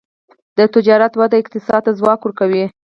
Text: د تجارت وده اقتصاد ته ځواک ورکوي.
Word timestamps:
د 0.57 0.59
تجارت 0.75 1.13
وده 1.15 1.35
اقتصاد 1.41 1.81
ته 1.85 1.91
ځواک 1.99 2.19
ورکوي. 2.23 2.65